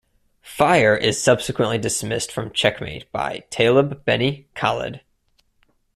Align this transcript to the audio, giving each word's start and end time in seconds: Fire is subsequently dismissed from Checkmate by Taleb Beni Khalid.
Fire 0.41 0.95
is 0.95 1.21
subsequently 1.23 1.77
dismissed 1.77 2.31
from 2.31 2.49
Checkmate 2.49 3.11
by 3.11 3.43
Taleb 3.51 4.03
Beni 4.03 4.47
Khalid. 4.55 5.01